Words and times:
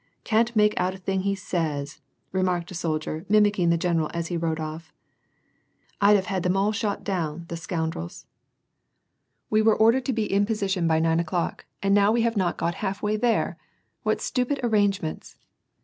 can't 0.23 0.55
make 0.55 0.73
out 0.77 0.95
a 0.95 0.97
thing 0.97 1.19
he 1.21 1.35
says," 1.35 2.01
remarked 2.31 2.71
a 2.71 2.73
soldier 2.73 3.23
mimicking 3.29 3.69
the 3.69 3.77
general 3.77 4.09
as 4.15 4.29
he 4.29 4.35
rode 4.35 4.59
off." 4.59 4.91
I'd 6.01 6.15
have 6.15 6.25
had 6.25 6.41
them 6.41 6.57
all 6.57 6.71
shot 6.71 7.03
down, 7.03 7.45
the 7.49 7.55
scoun 7.55 7.91
drels!"" 7.91 8.25
We 9.51 9.61
were 9.61 9.77
ordered 9.77 10.05
to 10.05 10.13
be 10.13 10.23
in 10.25 10.47
{x>sition 10.47 10.87
by 10.87 10.97
nine 10.99 11.19
o'clock, 11.19 11.65
and 11.83 11.93
now 11.93 12.09
WAR 12.09 12.15
AND 12.15 12.15
PEACE. 12.15 12.21
831 12.21 12.23
ve 12.23 12.23
have 12.23 12.47
not 12.47 12.57
got 12.57 12.79
half 12.81 13.03
way 13.03 13.15
there! 13.15 13.57
What 14.01 14.21
stupid 14.21 14.59
arrangements 14.63 15.35